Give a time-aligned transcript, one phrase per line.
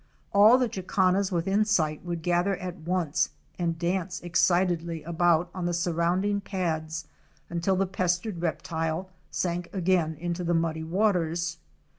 [0.33, 5.75] All the Jacanas within sight would gather at once and dance excitedly about on the
[5.75, 7.05] surrounding pads
[7.51, 11.57] until the pestered reptile sank again into the muddy waters.